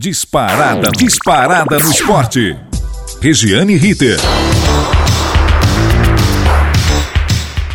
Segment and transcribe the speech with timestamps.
[0.00, 2.56] Disparada, disparada no esporte.
[3.20, 4.16] Regiane Ritter.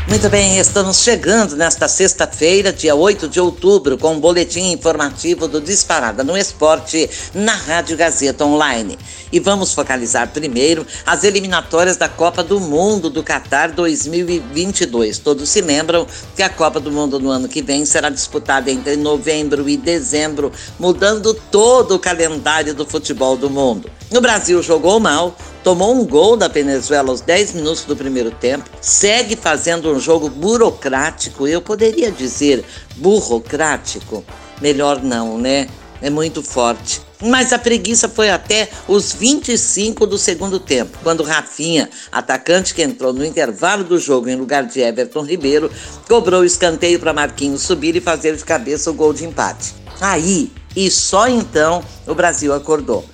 [0.08, 5.60] Muito bem, estamos chegando nesta sexta-feira, dia 8 de outubro, com um boletim informativo do
[5.60, 8.98] Disparada no Esporte na Rádio Gazeta Online.
[9.34, 15.18] E vamos focalizar primeiro as eliminatórias da Copa do Mundo do Qatar 2022.
[15.18, 16.06] Todos se lembram
[16.36, 20.52] que a Copa do Mundo no ano que vem será disputada entre novembro e dezembro,
[20.78, 23.90] mudando todo o calendário do futebol do mundo.
[24.12, 28.70] O Brasil jogou mal, tomou um gol da Venezuela aos 10 minutos do primeiro tempo,
[28.80, 32.64] segue fazendo um jogo burocrático, eu poderia dizer
[32.98, 34.24] burocrático,
[34.62, 35.68] melhor não, né?
[36.04, 37.02] É muito forte.
[37.24, 43.14] Mas a preguiça foi até os 25 do segundo tempo, quando Rafinha, atacante que entrou
[43.14, 45.72] no intervalo do jogo em lugar de Everton Ribeiro,
[46.06, 49.74] cobrou o escanteio para Marquinhos subir e fazer de cabeça o gol de empate.
[50.02, 53.06] Aí, e só então, o Brasil acordou.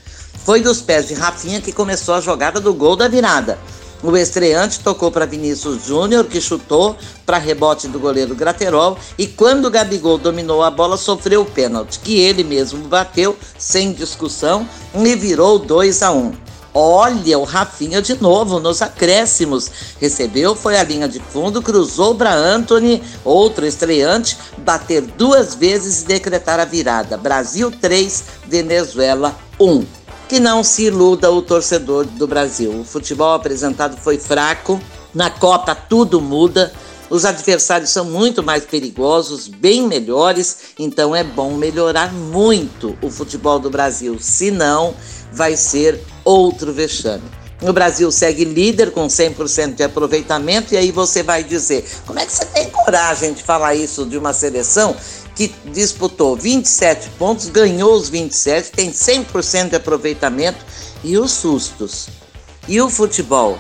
[0.44, 3.60] Foi dos pés de Rafinha que começou a jogada do gol da virada.
[4.02, 9.70] O estreante tocou para Vinícius Júnior, que chutou para rebote do goleiro Graterol, e quando
[9.70, 15.60] Gabigol dominou a bola, sofreu o pênalti, que ele mesmo bateu sem discussão e virou
[15.60, 16.32] 2 a 1.
[16.74, 19.70] Olha o Rafinha de novo nos acréscimos.
[20.00, 26.06] Recebeu, foi à linha de fundo, cruzou para Anthony, outro estreante, bater duas vezes e
[26.06, 27.18] decretar a virada.
[27.18, 29.99] Brasil 3, Venezuela 1
[30.30, 32.72] que não se iluda o torcedor do Brasil.
[32.80, 34.80] O futebol apresentado foi fraco,
[35.12, 36.72] na Copa tudo muda.
[37.10, 43.58] Os adversários são muito mais perigosos, bem melhores, então é bom melhorar muito o futebol
[43.58, 44.94] do Brasil, senão
[45.34, 47.24] vai ser outro vexame.
[47.64, 52.26] O Brasil segue líder com 100% de aproveitamento, e aí você vai dizer: como é
[52.26, 54.96] que você tem coragem de falar isso de uma seleção
[55.40, 60.58] que disputou 27 pontos, ganhou os 27, tem 100% de aproveitamento
[61.02, 62.10] e os sustos.
[62.68, 63.58] E o futebol?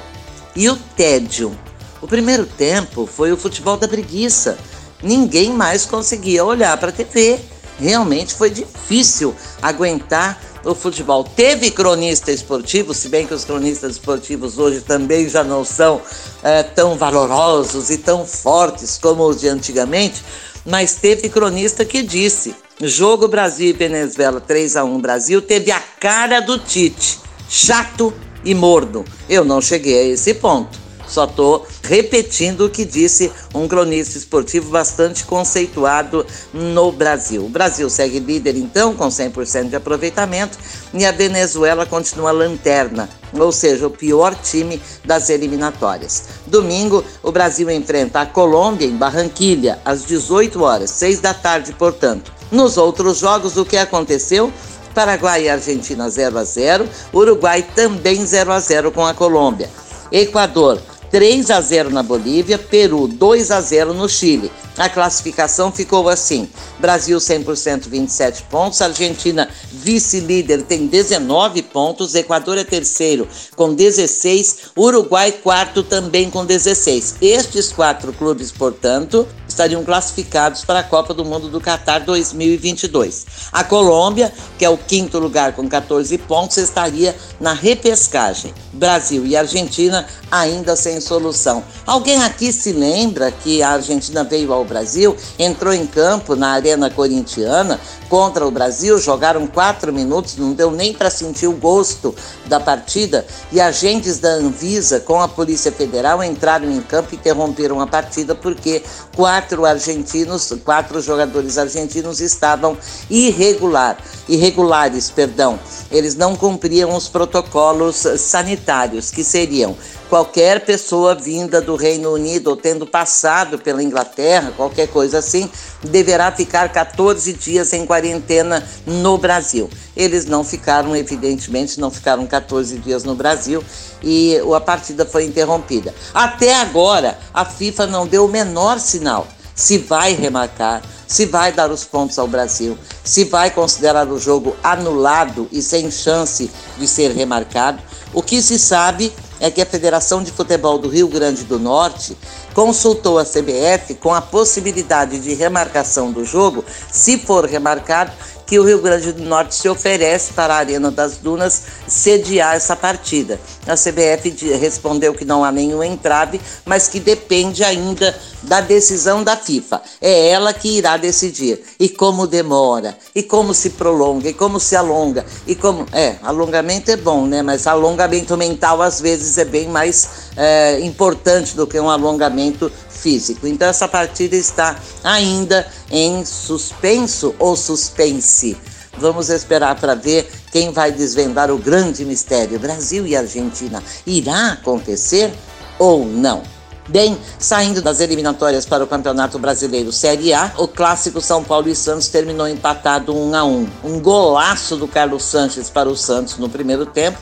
[0.54, 1.58] E o tédio?
[2.02, 4.58] O primeiro tempo foi o futebol da preguiça.
[5.02, 7.40] Ninguém mais conseguia olhar para a TV.
[7.80, 11.24] Realmente foi difícil aguentar o futebol.
[11.24, 16.02] Teve cronista esportivo, se bem que os cronistas esportivos hoje também já não são
[16.44, 20.22] é, tão valorosos e tão fortes como os de antigamente,
[20.66, 25.80] mas teve cronista que disse: jogo Brasil e Venezuela 3 a 1 Brasil teve a
[25.80, 29.04] cara do Tite, chato e morno.
[29.30, 30.89] Eu não cheguei a esse ponto.
[31.10, 37.44] Só estou repetindo o que disse um cronista esportivo bastante conceituado no Brasil.
[37.44, 40.58] O Brasil segue líder, então, com 100% de aproveitamento,
[40.94, 46.26] e a Venezuela continua lanterna, ou seja, o pior time das eliminatórias.
[46.46, 52.32] Domingo, o Brasil enfrenta a Colômbia em Barranquilha, às 18 horas, 6 da tarde, portanto.
[52.52, 54.52] Nos outros jogos, o que aconteceu?
[54.94, 59.70] Paraguai e Argentina 0 a 0, Uruguai também 0 a 0 com a Colômbia.
[60.12, 60.82] Equador
[61.12, 64.52] 3 a 0 na Bolívia, Peru 2 a 0 no Chile.
[64.78, 66.48] A classificação ficou assim:
[66.80, 75.32] Brasil 100% 27 pontos, Argentina vice-líder tem 19 pontos, Equador é terceiro com 16, Uruguai
[75.32, 77.16] quarto também com 16.
[77.22, 79.28] Estes quatro clubes, portanto,
[79.60, 83.26] estariam classificados para a Copa do Mundo do Catar 2022.
[83.52, 88.54] A Colômbia, que é o quinto lugar com 14 pontos, estaria na repescagem.
[88.72, 91.64] Brasil e Argentina ainda sem solução.
[91.86, 96.90] Alguém aqui se lembra que a Argentina veio ao Brasil, entrou em campo na Arena
[96.90, 102.16] Corintiana contra o Brasil, jogaram quatro minutos, não deu nem para sentir o gosto
[102.46, 107.82] da partida e agentes da Anvisa com a Polícia Federal entraram em campo e interromperam
[107.82, 108.84] a partida porque
[109.16, 112.78] quatro argentinos, quatro jogadores argentinos estavam
[113.10, 115.60] irregular, irregulares, perdão.
[115.92, 119.76] Eles não cumpriam os protocolos sanitários que seriam
[120.10, 125.50] qualquer pessoa vinda do Reino Unido ou tendo passado pela Inglaterra, qualquer coisa assim,
[125.84, 129.70] deverá ficar 14 dias em quarentena no Brasil.
[129.96, 133.64] Eles não ficaram, evidentemente, não ficaram 14 dias no Brasil
[134.02, 135.94] e a partida foi interrompida.
[136.14, 139.28] Até agora, a FIFA não deu o menor sinal
[139.60, 144.56] se vai remarcar, se vai dar os pontos ao Brasil, se vai considerar o jogo
[144.64, 147.84] anulado e sem chance de ser remarcado.
[148.14, 152.18] O que se sabe é que a Federação de Futebol do Rio Grande do Norte
[152.54, 158.14] consultou a CBF com a possibilidade de remarcação do jogo, se for remarcado,
[158.50, 162.76] que o Rio Grande do Norte se oferece para a Arena das Dunas sediar essa
[162.76, 163.40] partida.
[163.68, 169.38] A CBF respondeu que não há nenhum entrave, mas que depende ainda da decisão da
[169.38, 169.84] FIFA.
[170.02, 171.62] É ela que irá decidir.
[171.80, 175.86] E como demora, e como se prolonga, e como se alonga, e como.
[175.92, 177.44] É, alongamento é bom, né?
[177.44, 183.48] Mas alongamento mental às vezes é bem mais é, importante do que um alongamento físico.
[183.48, 188.58] Então essa partida está ainda em suspenso ou suspense.
[188.98, 192.60] Vamos esperar para ver quem vai desvendar o grande mistério.
[192.60, 195.32] Brasil e Argentina irá acontecer
[195.78, 196.44] ou não?
[196.90, 201.76] Bem, saindo das eliminatórias para o Campeonato Brasileiro Série A, o clássico São Paulo e
[201.76, 203.68] Santos terminou empatado 1 a 1.
[203.84, 207.20] Um golaço do Carlos Sanches para o Santos no primeiro tempo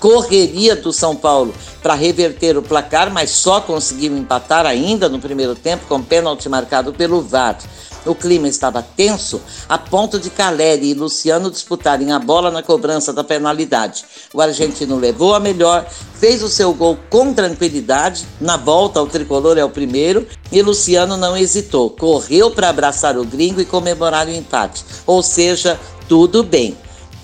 [0.00, 5.54] correria do São Paulo para reverter o placar, mas só conseguiu empatar ainda no primeiro
[5.54, 7.58] tempo com pênalti marcado pelo VAR.
[8.06, 13.12] O clima estava tenso a ponto de Caleri e Luciano disputarem a bola na cobrança
[13.12, 14.06] da penalidade.
[14.32, 15.86] O argentino levou a melhor,
[16.18, 18.24] fez o seu gol com tranquilidade.
[18.40, 21.90] Na volta, o tricolor é o primeiro e Luciano não hesitou.
[21.90, 24.82] Correu para abraçar o gringo e comemorar o empate.
[25.06, 26.74] Ou seja, tudo bem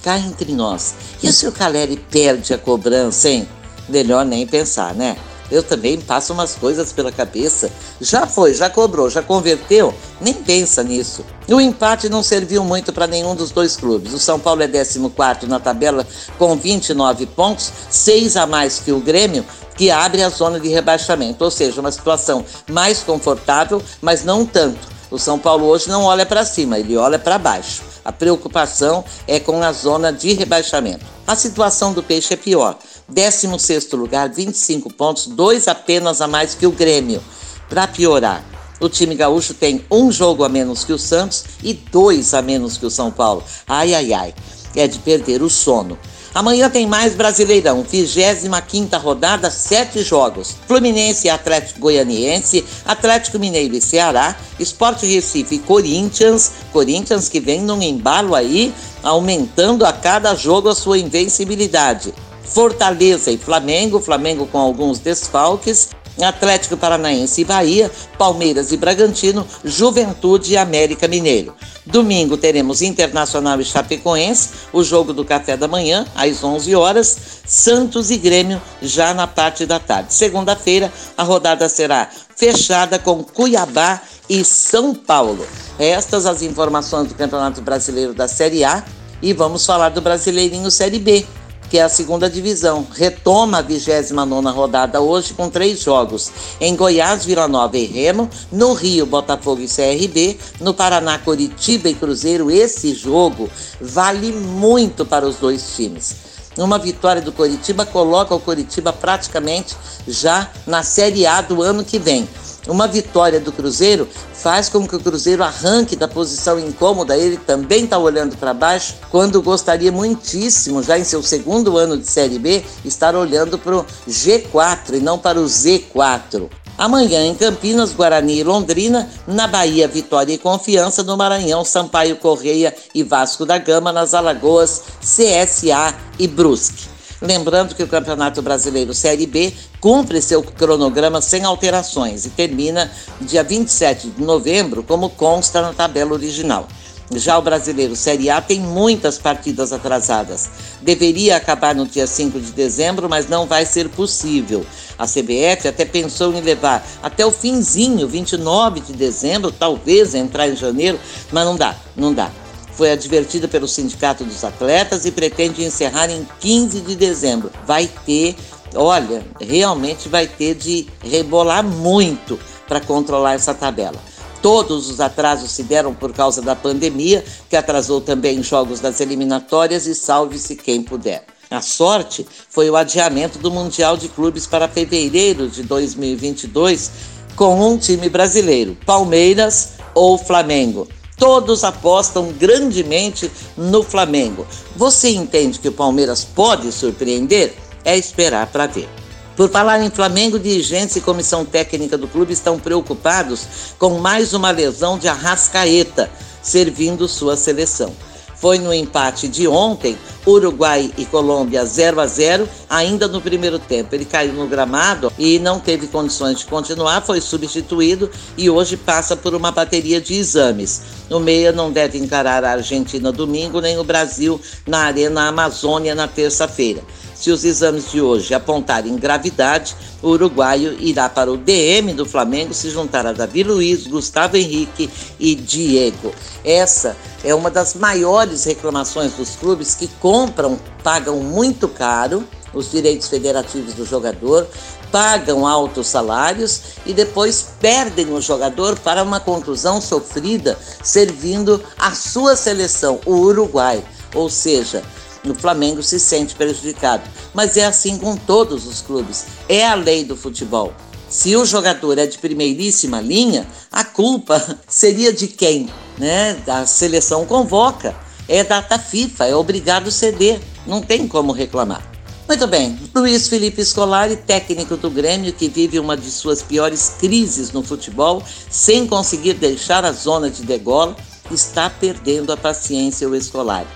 [0.06, 0.94] cá entre nós.
[1.20, 3.48] E se o Caleri perde a cobrança, hein?
[3.88, 5.16] Melhor nem pensar, né?
[5.50, 7.72] Eu também passo umas coisas pela cabeça.
[8.00, 11.24] Já foi, já cobrou, já converteu, nem pensa nisso.
[11.48, 14.12] O empate não serviu muito para nenhum dos dois clubes.
[14.14, 15.00] O São Paulo é 14
[15.48, 16.06] na tabela
[16.38, 19.44] com 29 pontos, 6 a mais que o Grêmio,
[19.76, 24.86] que abre a zona de rebaixamento, ou seja, uma situação mais confortável, mas não tanto.
[25.10, 27.95] O São Paulo hoje não olha para cima, ele olha para baixo.
[28.06, 31.04] A preocupação é com a zona de rebaixamento.
[31.26, 32.78] A situação do Peixe é pior.
[33.08, 37.20] 16 lugar, 25 pontos, dois apenas a mais que o Grêmio.
[37.68, 38.44] Para piorar,
[38.78, 42.76] o time gaúcho tem um jogo a menos que o Santos e dois a menos
[42.76, 43.42] que o São Paulo.
[43.66, 44.34] Ai, ai, ai.
[44.76, 45.98] É de perder o sono.
[46.36, 50.54] Amanhã tem mais Brasileirão, 25 rodada, sete jogos.
[50.68, 56.52] Fluminense e Atlético Goianiense, Atlético Mineiro e Ceará, Esporte Recife e Corinthians.
[56.74, 62.12] Corinthians que vem num embalo aí, aumentando a cada jogo a sua invencibilidade.
[62.44, 65.88] Fortaleza e Flamengo, Flamengo com alguns desfalques,
[66.24, 71.54] Atlético Paranaense e Bahia, Palmeiras e Bragantino, Juventude e América Mineiro.
[71.84, 77.16] Domingo teremos Internacional e Chapecoense, o jogo do café da manhã, às 11 horas,
[77.46, 80.12] Santos e Grêmio, já na parte da tarde.
[80.12, 85.46] Segunda-feira, a rodada será fechada com Cuiabá e São Paulo.
[85.78, 88.82] Estas as informações do Campeonato Brasileiro da Série A
[89.22, 91.24] e vamos falar do Brasileirinho Série B
[91.68, 92.86] que é a segunda divisão.
[92.92, 96.30] Retoma a 29 rodada hoje com três jogos.
[96.60, 98.28] Em Goiás, Vila Nova e Remo.
[98.50, 100.38] No Rio, Botafogo e CRB.
[100.60, 102.50] No Paraná, Coritiba e Cruzeiro.
[102.50, 106.26] Esse jogo vale muito para os dois times.
[106.56, 109.76] Uma vitória do Coritiba coloca o Coritiba praticamente
[110.08, 112.26] já na Série A do ano que vem.
[112.66, 117.16] Uma vitória do Cruzeiro faz com que o Cruzeiro arranque da posição incômoda.
[117.16, 122.06] Ele também está olhando para baixo, quando gostaria muitíssimo, já em seu segundo ano de
[122.06, 126.48] Série B, estar olhando para o G4 e não para o Z4.
[126.76, 132.74] Amanhã em Campinas, Guarani e Londrina, na Bahia, Vitória e Confiança, no Maranhão, Sampaio Correia
[132.94, 136.95] e Vasco da Gama, nas Alagoas, CSA e Brusque.
[137.20, 142.90] Lembrando que o Campeonato Brasileiro Série B cumpre seu cronograma sem alterações e termina
[143.20, 146.68] dia 27 de novembro, como consta na tabela original.
[147.14, 150.50] Já o brasileiro Série A tem muitas partidas atrasadas.
[150.82, 154.66] Deveria acabar no dia 5 de dezembro, mas não vai ser possível.
[154.98, 160.56] A CBF até pensou em levar até o finzinho, 29 de dezembro, talvez entrar em
[160.56, 160.98] janeiro,
[161.30, 162.30] mas não dá, não dá
[162.76, 167.50] foi advertida pelo Sindicato dos Atletas e pretende encerrar em 15 de dezembro.
[167.66, 168.36] Vai ter,
[168.74, 173.98] olha, realmente vai ter de rebolar muito para controlar essa tabela.
[174.42, 179.86] Todos os atrasos se deram por causa da pandemia, que atrasou também jogos das eliminatórias
[179.86, 181.24] e salve-se quem puder.
[181.50, 186.90] A sorte foi o adiamento do Mundial de Clubes para fevereiro de 2022
[187.36, 190.88] com um time brasileiro, Palmeiras ou Flamengo.
[191.16, 194.46] Todos apostam grandemente no Flamengo.
[194.76, 197.54] Você entende que o Palmeiras pode surpreender?
[197.84, 198.88] É esperar para ver.
[199.34, 203.46] Por falar em Flamengo, dirigentes e comissão técnica do clube estão preocupados
[203.78, 206.10] com mais uma lesão de Arrascaeta,
[206.42, 207.94] servindo sua seleção.
[208.36, 213.94] Foi no empate de ontem, Uruguai e Colômbia 0 a 0, ainda no primeiro tempo.
[213.94, 219.16] Ele caiu no gramado e não teve condições de continuar, foi substituído e hoje passa
[219.16, 220.82] por uma bateria de exames.
[221.08, 226.08] O Meia não deve encarar a Argentina domingo, nem o Brasil na Arena Amazônia na
[226.08, 226.82] terça-feira.
[227.18, 232.52] Se os exames de hoje apontarem gravidade, o uruguaio irá para o DM do Flamengo
[232.52, 236.14] se juntar a Davi Luiz, Gustavo Henrique e Diego.
[236.44, 236.94] Essa
[237.24, 243.74] é uma das maiores reclamações dos clubes que compram, pagam muito caro os direitos federativos
[243.74, 244.46] do jogador,
[244.90, 252.36] pagam altos salários e depois perdem o jogador para uma contusão sofrida servindo a sua
[252.36, 253.82] seleção, o Uruguai.
[254.14, 254.82] Ou seja,
[255.30, 257.02] o Flamengo se sente prejudicado.
[257.34, 259.26] Mas é assim com todos os clubes.
[259.48, 260.72] É a lei do futebol.
[261.08, 265.68] Se o jogador é de primeiríssima linha, a culpa seria de quem?
[265.98, 266.36] Né?
[266.46, 267.94] A seleção convoca.
[268.28, 270.40] É data FIFA, é obrigado a ceder.
[270.66, 271.96] Não tem como reclamar.
[272.26, 277.52] Muito bem, Luiz Felipe Scolari, técnico do Grêmio, que vive uma de suas piores crises
[277.52, 280.96] no futebol, sem conseguir deixar a zona de degola,
[281.30, 283.68] está perdendo a paciência o Scolari.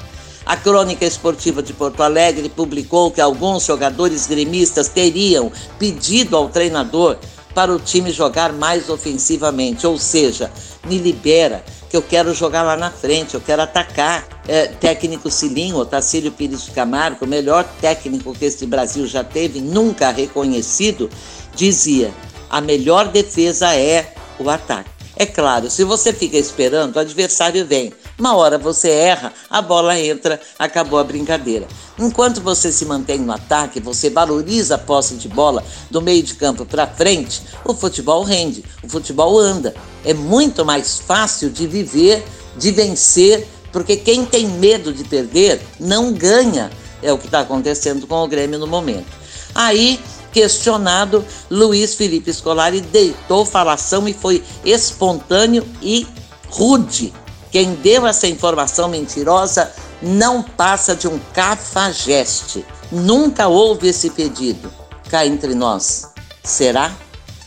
[0.44, 7.18] A Crônica Esportiva de Porto Alegre publicou que alguns jogadores gremistas teriam pedido ao treinador
[7.54, 10.50] para o time jogar mais ofensivamente, ou seja,
[10.86, 14.26] me libera, que eu quero jogar lá na frente, eu quero atacar.
[14.48, 19.60] É, técnico Cilinho, Otacílio Pires de Camargo, o melhor técnico que este Brasil já teve,
[19.60, 21.08] nunca reconhecido,
[21.54, 22.12] dizia:
[22.48, 24.90] a melhor defesa é o ataque.
[25.14, 27.92] É claro, se você fica esperando, o adversário vem.
[28.20, 31.66] Uma hora você erra, a bola entra, acabou a brincadeira.
[31.98, 36.34] Enquanto você se mantém no ataque, você valoriza a posse de bola do meio de
[36.34, 39.74] campo para frente, o futebol rende, o futebol anda.
[40.04, 42.22] É muito mais fácil de viver,
[42.58, 46.70] de vencer, porque quem tem medo de perder não ganha.
[47.02, 49.16] É o que está acontecendo com o Grêmio no momento.
[49.54, 49.98] Aí
[50.30, 56.06] questionado, Luiz Felipe Scolari deitou falação e foi espontâneo e
[56.50, 57.14] rude
[57.50, 62.64] quem deu essa informação mentirosa não passa de um cafajeste.
[62.90, 64.72] Nunca houve esse pedido.
[65.08, 66.08] Cá entre nós.
[66.44, 66.92] Será?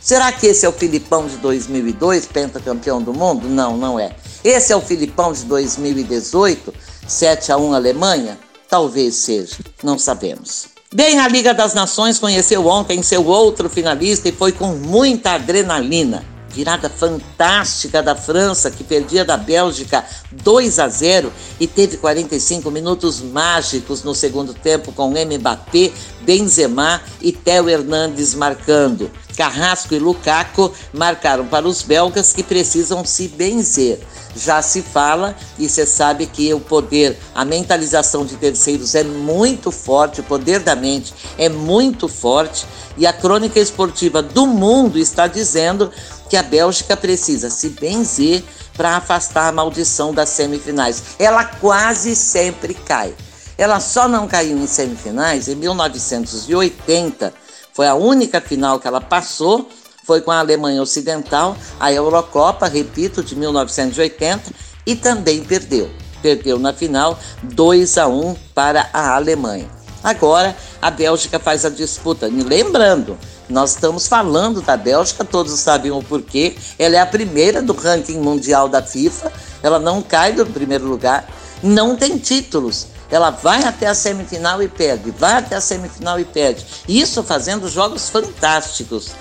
[0.01, 3.48] Será que esse é o Filipão de 2002, pentacampeão do mundo?
[3.48, 4.13] Não, não é.
[4.43, 6.74] Esse é o Filipão de 2018,
[7.07, 8.38] 7 a 1 Alemanha?
[8.67, 10.67] Talvez seja, não sabemos.
[10.93, 16.33] Bem, a Liga das Nações conheceu ontem seu outro finalista e foi com muita adrenalina
[16.53, 23.22] virada fantástica da França, que perdia da Bélgica 2 a 0 e teve 45 minutos
[23.22, 25.91] mágicos no segundo tempo com Mbappé,
[26.22, 29.10] Benzema e Theo Hernandes marcando.
[29.36, 34.00] Carrasco e Lukaku marcaram para os belgas que precisam se benzer.
[34.36, 39.72] Já se fala e você sabe que o poder, a mentalização de terceiros é muito
[39.72, 42.65] forte, o poder da mente é muito forte
[42.98, 45.91] e a crônica esportiva do mundo está dizendo
[46.34, 48.44] que a Bélgica precisa se benzer
[48.75, 51.04] para afastar a maldição das semifinais.
[51.20, 53.13] Ela quase sempre cai.
[53.56, 57.32] Ela só não caiu em semifinais em 1980.
[57.72, 59.70] Foi a única final que ela passou,
[60.04, 64.52] foi com a Alemanha Ocidental, a Eurocopa, repito, de 1980,
[64.88, 65.88] e também perdeu.
[66.24, 69.83] Perdeu na final 2 a 1 para a Alemanha.
[70.03, 72.27] Agora a Bélgica faz a disputa.
[72.27, 73.17] Lembrando,
[73.48, 76.55] nós estamos falando da Bélgica, todos sabem o porquê.
[76.77, 79.31] Ela é a primeira do ranking mundial da FIFA,
[79.62, 81.27] ela não cai do primeiro lugar,
[81.62, 82.88] não tem títulos.
[83.10, 86.65] Ela vai até a semifinal e perde, vai até a semifinal e perde.
[86.88, 89.12] Isso fazendo jogos fantásticos.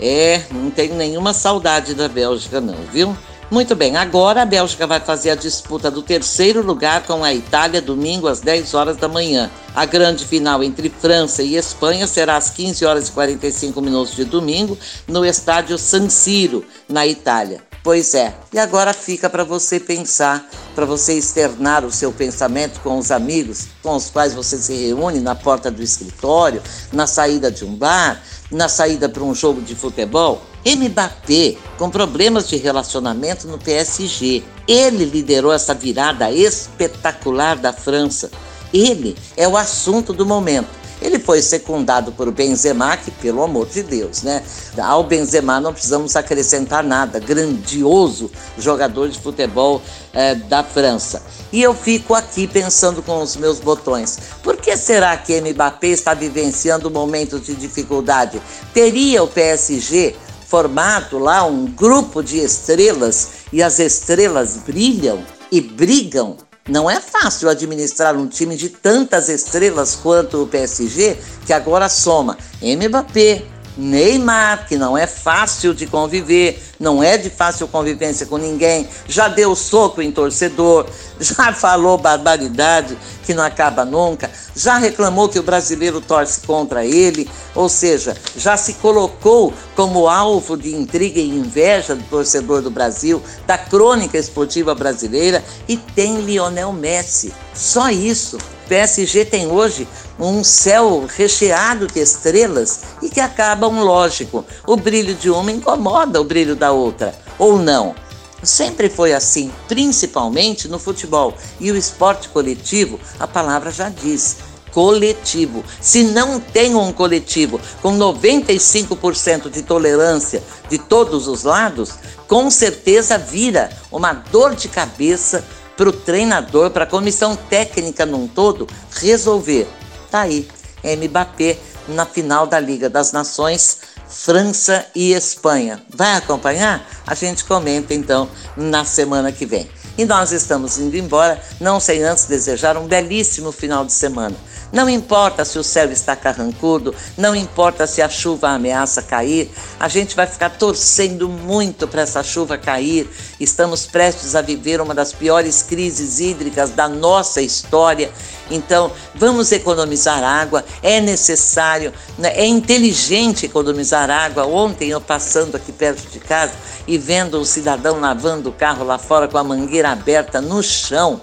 [0.00, 3.16] É, não tenho nenhuma saudade da Bélgica, não, viu?
[3.48, 7.80] Muito bem, agora a Bélgica vai fazer a disputa do terceiro lugar com a Itália
[7.80, 9.48] domingo às 10 horas da manhã.
[9.72, 14.24] A grande final entre França e Espanha será às 15 horas e 45 minutos de
[14.24, 14.76] domingo
[15.06, 17.62] no estádio San Siro, na Itália.
[17.84, 22.98] Pois é, e agora fica para você pensar, para você externar o seu pensamento com
[22.98, 26.60] os amigos com os quais você se reúne na porta do escritório,
[26.92, 30.42] na saída de um bar, na saída para um jogo de futebol.
[30.74, 34.42] Mbappé, com problemas de relacionamento no PSG.
[34.66, 38.30] Ele liderou essa virada espetacular da França.
[38.74, 40.86] Ele é o assunto do momento.
[41.00, 44.42] Ele foi secundado por Benzema, que pelo amor de Deus, né?
[44.78, 47.20] Ao Benzema não precisamos acrescentar nada.
[47.20, 49.82] Grandioso jogador de futebol
[50.12, 51.22] é, da França.
[51.52, 54.18] E eu fico aqui pensando com os meus botões.
[54.42, 58.40] Por que será que Mbappé está vivenciando momentos de dificuldade?
[58.72, 60.16] Teria o PSG
[60.48, 66.36] formado lá um grupo de estrelas e as estrelas brilham e brigam?
[66.68, 72.36] Não é fácil administrar um time de tantas estrelas quanto o PSG, que agora soma
[72.60, 73.44] Mbappé,
[73.76, 79.28] Neymar, que não é fácil de conviver, não é de fácil convivência com ninguém, já
[79.28, 80.86] deu soco em torcedor,
[81.20, 87.28] já falou barbaridade que não acaba nunca, já reclamou que o brasileiro torce contra ele,
[87.54, 93.22] ou seja, já se colocou como alvo de intriga e inveja do torcedor do Brasil,
[93.46, 97.32] da crônica esportiva brasileira e tem Lionel Messi.
[97.54, 98.38] Só isso.
[98.68, 99.86] PSG tem hoje
[100.18, 106.24] um céu recheado de estrelas e que acabam, lógico, o brilho de uma incomoda o
[106.24, 107.94] brilho da outra, ou não.
[108.42, 111.34] Sempre foi assim, principalmente no futebol.
[111.58, 114.36] E o esporte coletivo, a palavra já diz,
[114.76, 115.64] coletivo.
[115.80, 121.94] Se não tem um coletivo com 95% de tolerância de todos os lados,
[122.28, 125.42] com certeza vira uma dor de cabeça
[125.76, 128.66] para o treinador, para a comissão técnica num todo
[129.00, 129.68] resolver.
[130.10, 130.48] Tá aí,
[130.82, 133.78] Mbappé na final da Liga das Nações,
[134.08, 135.82] França e Espanha.
[135.88, 136.86] Vai acompanhar?
[137.06, 139.68] A gente comenta então na semana que vem.
[139.98, 144.36] E nós estamos indo embora, não sem antes desejar um belíssimo final de semana.
[144.76, 149.88] Não importa se o céu está carrancudo, não importa se a chuva ameaça cair, a
[149.88, 153.08] gente vai ficar torcendo muito para essa chuva cair.
[153.40, 158.12] Estamos prestes a viver uma das piores crises hídricas da nossa história.
[158.50, 162.34] Então, vamos economizar água, é necessário, né?
[162.36, 164.44] é inteligente economizar água.
[164.44, 166.52] Ontem eu passando aqui perto de casa
[166.86, 171.18] e vendo um cidadão lavando o carro lá fora com a mangueira aberta no chão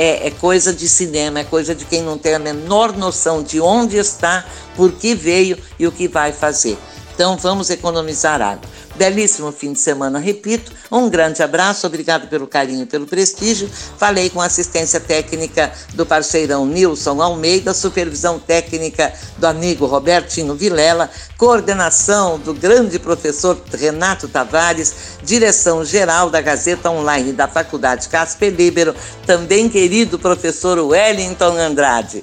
[0.00, 3.60] é, é, coisa de cinema, é coisa de quem não tem a menor noção de
[3.60, 6.78] onde está, por que veio e o que vai fazer.
[7.18, 8.70] Então vamos economizar água.
[8.94, 10.70] Belíssimo fim de semana, repito.
[10.88, 13.68] Um grande abraço, obrigado pelo carinho e pelo prestígio.
[13.98, 22.38] Falei com assistência técnica do parceirão Nilson Almeida, supervisão técnica do amigo Robertinho Vilela, coordenação
[22.38, 24.94] do grande professor Renato Tavares,
[25.24, 28.94] direção geral da Gazeta Online da Faculdade Casper Libero,
[29.26, 32.22] também querido professor Wellington Andrade.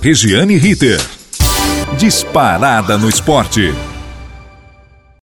[0.00, 0.98] Regiane Ritter.
[1.98, 3.91] Disparada no esporte.